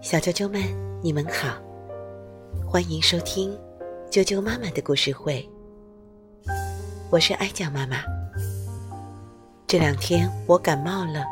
[0.00, 0.62] 小啾啾们，
[1.02, 1.56] 你们好，
[2.64, 3.50] 欢迎收听
[4.08, 5.44] 啾啾妈妈的故事会。
[7.10, 7.96] 我是哀酱妈妈。
[9.66, 11.24] 这两天我感冒了，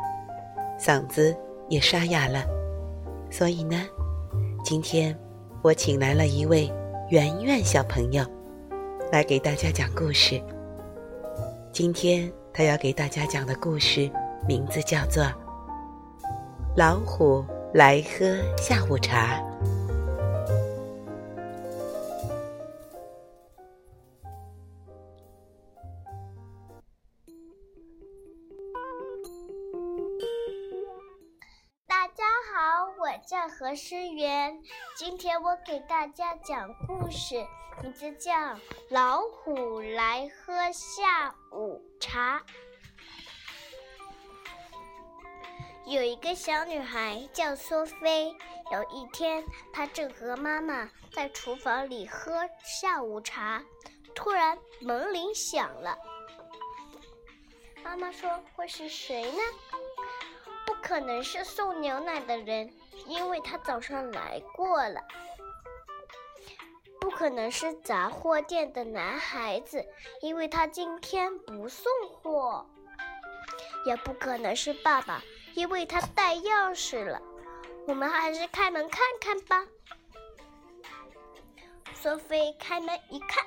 [0.77, 1.33] 嗓子
[1.69, 2.43] 也沙哑了，
[3.31, 3.81] 所以呢，
[4.61, 5.17] 今天
[5.61, 6.69] 我请来了一位
[7.11, 8.25] 圆圆小朋友，
[9.09, 10.41] 来给大家讲故事。
[11.71, 14.11] 今天他要给大家讲的故事
[14.45, 15.23] 名字叫做
[16.77, 19.37] 《老虎来喝下午茶》。
[31.87, 34.61] 大家好，我叫何诗媛，
[34.95, 37.35] 今天我给大家讲故事，
[37.81, 38.31] 名字叫
[38.89, 42.39] 《老虎来喝下午茶》。
[45.89, 48.35] 有一个小女孩叫苏菲，
[48.71, 49.43] 有一天，
[49.73, 53.63] 她正和妈妈在厨房里喝下午茶，
[54.13, 55.97] 突然门铃响了。
[57.83, 59.39] 妈妈说：“会是谁呢？”
[60.63, 62.71] 不可能是送牛奶的人，
[63.07, 65.01] 因为他早上来过了。
[67.01, 69.83] 不可能是杂货店的男孩子，
[70.21, 71.91] 因为他今天不送
[72.21, 72.63] 货。
[73.85, 75.23] 也不可能是爸爸，
[75.59, 77.21] 因为他带钥匙了。
[77.85, 79.67] 我们还是开门看看吧。
[81.93, 83.45] 索菲开门一看，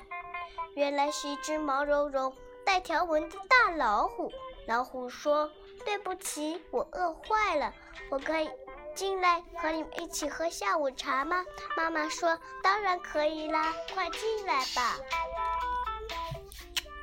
[0.75, 2.31] 原来是一只毛茸茸、
[2.63, 4.31] 带条纹的大老虎。
[4.67, 5.51] 老虎说。
[5.85, 7.73] 对不起，我饿坏了，
[8.09, 8.49] 我可以
[8.95, 11.43] 进来和你们一起喝下午茶吗？
[11.75, 14.97] 妈妈说：“当然可以啦，快进来吧。”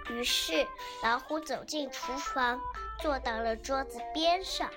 [0.08, 0.67] 于是
[1.02, 2.58] 老虎走进厨房，
[3.02, 4.70] 坐到了桌子边上。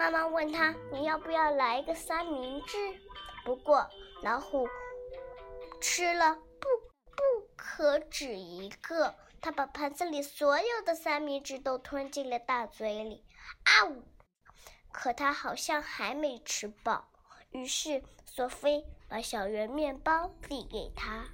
[0.00, 2.78] 妈妈问他：“你要不要来一个三明治？”
[3.44, 3.86] 不过
[4.22, 4.66] 老虎
[5.78, 6.68] 吃了不
[7.14, 7.22] 不
[7.54, 9.14] 可止一个。
[9.42, 13.26] 他把盘子里所有的三明治都吞进了大嘴里，
[13.64, 14.02] 啊呜！
[14.90, 17.10] 可他好像还没吃饱，
[17.50, 21.26] 于是索菲把小圆面包递给他。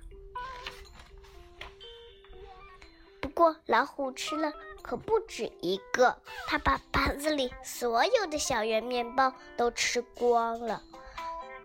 [3.20, 4.52] 不过老虎吃了
[4.86, 6.16] 可不止一个，
[6.46, 10.82] 他把盘子里所有的小圆面包都吃光了，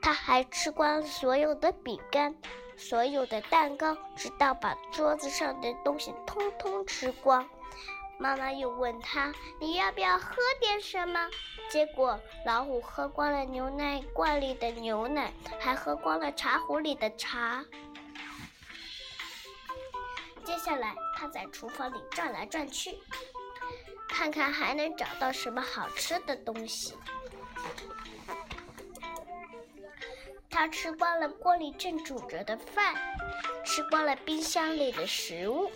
[0.01, 2.35] 他还吃光了所有的饼干。
[2.77, 7.47] 所有的蛋糕，直到把桌子上的东西通通吃光。
[8.17, 9.31] 妈妈又问他
[9.61, 11.29] ：“你要不要喝点什么？”
[11.69, 17.63] 结果老虎喝光了牛奶罐里的牛奶，还喝光了茶壶里的茶。
[20.43, 22.97] 接下来，他在厨房里转来转去，
[24.09, 26.95] 看看还能找到什么好吃的东西。
[30.49, 32.95] 他吃光了锅里正煮着的饭，
[33.63, 35.69] 吃光了冰箱里的食物，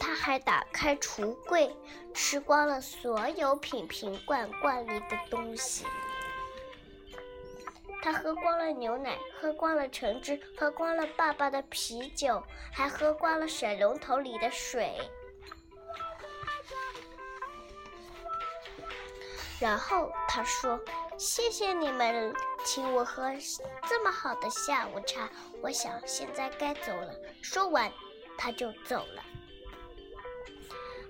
[0.00, 1.76] 他还打开橱柜，
[2.14, 5.84] 吃光了所有瓶瓶罐罐里的东西。
[8.06, 12.40] 他喝光了牛奶，喝光了橙汁，喝光了爸爸的啤酒，
[12.72, 14.96] 还喝光了水龙头里的水。
[19.58, 20.80] 然后他说。
[21.18, 22.30] 谢谢你们
[22.62, 23.32] 请我喝
[23.88, 25.30] 这么好的下午茶，
[25.62, 27.14] 我想现在该走了。
[27.40, 27.90] 说完，
[28.36, 29.24] 他就走了。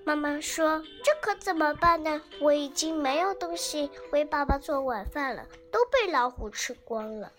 [0.07, 2.21] 妈妈说：“这可怎么办呢？
[2.39, 7.29] 我已经没有东西为爸爸做晚饭了，都被老虎吃光了。”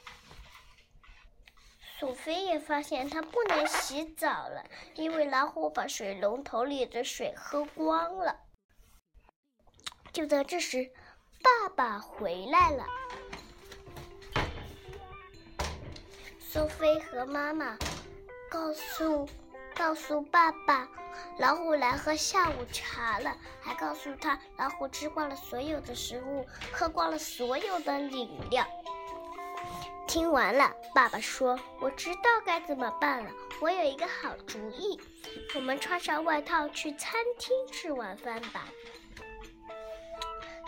[1.99, 4.63] 索菲也发现她不能洗澡了，
[4.97, 8.37] 因为老虎把水龙头里的水喝光了。
[10.13, 10.91] 就在这时。
[11.41, 12.85] 爸爸回来了。
[16.41, 17.79] 苏菲和妈妈
[18.51, 19.27] 告诉
[19.75, 20.89] 告诉爸爸，
[21.39, 28.67] 老虎来喝下午茶了，还告诉他老虎吃光了所有的食物，喝光了所有的饮料。
[30.07, 33.31] 听完了，爸爸说：“我知道该怎么办了，
[33.61, 34.99] 我有一个好主意，
[35.55, 38.67] 我们穿上外套去餐厅吃晚饭吧。”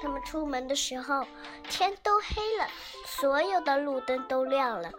[0.03, 1.27] 他们出门的时候，
[1.69, 2.67] 天都黑了，
[3.07, 4.91] 所有的路灯都亮了，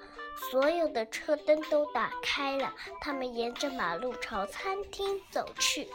[0.50, 2.74] 所有的车灯都打开了。
[3.00, 5.90] 他们沿着马路朝餐厅走去。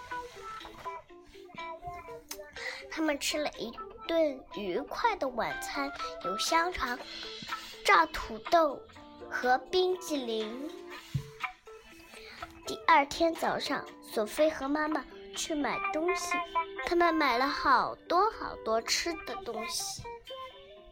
[2.90, 3.72] 他们吃了一
[4.06, 5.92] 顿愉快的晚餐，
[6.24, 6.98] 有香肠、
[7.84, 8.80] 炸土豆
[9.30, 10.70] 和冰激凌。
[12.66, 15.04] 第二天早上，索菲和妈妈
[15.34, 16.32] 去买东西。
[16.86, 20.02] 他们买了好多好多吃的东西，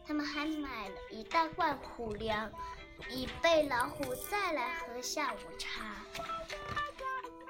[0.05, 2.51] 他们还买了一大罐虎粮，
[3.09, 5.95] 以备老虎再来喝下午茶。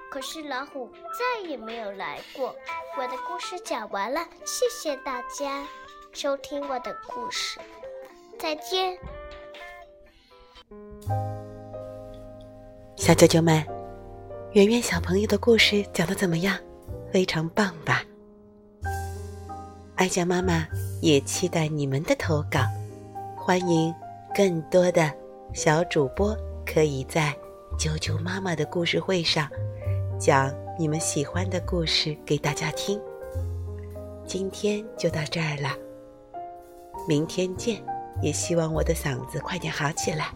[0.10, 2.56] 可是老虎再也没有来过。
[2.98, 5.68] 我的故事讲完了，谢谢大家
[6.14, 7.60] 收听我的故事，
[8.40, 8.98] 再见。
[12.96, 13.66] 小啾啾们，
[14.54, 16.58] 圆圆小朋友的故事讲的怎么样？
[17.12, 18.02] 非常棒吧！
[19.96, 20.66] 爱酱妈妈
[21.02, 22.62] 也期待你们的投稿，
[23.38, 23.94] 欢迎
[24.34, 25.14] 更多的
[25.56, 27.34] 小主播可以在
[27.80, 29.50] 啾啾妈妈的故事会上
[30.20, 33.00] 讲你们喜欢的故事给大家听。
[34.28, 35.70] 今天就到这儿了，
[37.08, 37.82] 明天见！
[38.22, 40.28] 也希望我的嗓子快点好起来。